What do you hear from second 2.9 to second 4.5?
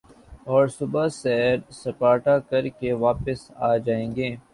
واپس آ جائیں گے۔